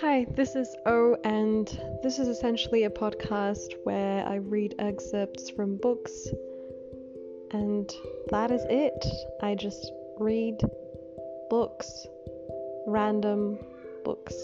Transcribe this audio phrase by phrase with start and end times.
[0.00, 1.66] Hi, this is O, and
[2.02, 6.28] this is essentially a podcast where I read excerpts from books,
[7.52, 7.90] and
[8.28, 9.06] that is it.
[9.40, 10.60] I just read
[11.48, 12.06] books,
[12.86, 13.58] random
[14.04, 14.34] books.